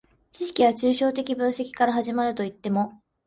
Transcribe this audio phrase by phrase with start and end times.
[0.31, 3.03] 知識は抽象的分析から始まるといっても、